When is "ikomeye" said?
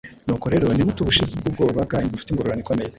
2.63-2.89